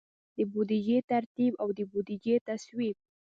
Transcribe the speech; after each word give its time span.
د 0.37 0.37
بودیجې 0.51 0.97
ترتیب 1.11 1.53
او 1.61 1.67
د 1.77 1.79
بودیجې 1.91 2.35
تصویب. 2.47 2.95